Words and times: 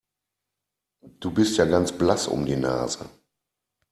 Du 1.19 1.29
bist 1.29 1.57
ja 1.57 1.65
ganz 1.65 1.91
blass 1.91 2.27
um 2.27 2.43
die 2.47 2.55
Nase. 2.55 3.07